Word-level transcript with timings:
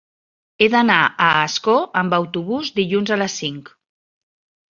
He 0.61 0.67
d'anar 0.75 0.95
a 1.25 1.27
Ascó 1.41 1.75
amb 2.01 2.17
autobús 2.19 2.71
dilluns 2.79 3.13
a 3.17 3.19
les 3.25 3.35
cinc. 3.43 3.73